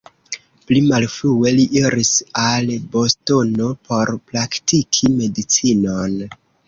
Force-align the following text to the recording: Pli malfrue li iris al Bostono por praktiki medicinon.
Pli 0.69 0.79
malfrue 0.91 1.51
li 1.57 1.65
iris 1.81 2.09
al 2.43 2.71
Bostono 2.95 3.67
por 3.91 4.15
praktiki 4.33 5.13
medicinon. 5.21 6.19